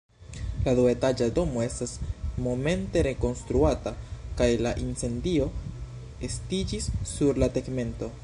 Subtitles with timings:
[0.67, 1.91] La duetaĝa domo estas
[2.45, 3.93] momente rekonstruata,
[4.41, 5.47] kaj la incendio
[6.29, 8.15] estiĝis sur la tegmento.